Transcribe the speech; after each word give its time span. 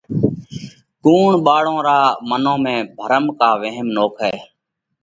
ڪُوڻ 1.03 1.27
ٻاۯون 1.45 1.77
رون 1.87 2.03
منَون 2.29 2.57
۾ 2.71 2.75
ڀرم 2.97 3.25
ڪا 3.39 3.49
وهم 3.61 3.87
نوکئه؟ 3.95 4.35